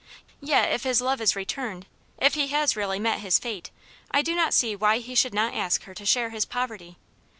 Yet, 0.39 0.71
if 0.71 0.81
his 0.81 0.99
love 0.99 1.21
is 1.21 1.35
returned, 1.35 1.85
if 2.17 2.33
he 2.33 2.47
has 2.47 2.75
really 2.75 2.97
met 2.97 3.19
his 3.19 3.37
fate, 3.37 3.69
I 4.09 4.23
do 4.23 4.35
not 4.35 4.51
see 4.51 4.75
why 4.75 4.97
he 4.97 5.13
should 5.13 5.31
not 5.35 5.53
ask 5.53 5.83
her 5.83 5.93
to 5.93 6.05
share 6.07 6.31
his 6.31 6.43
poverty. 6.43 6.97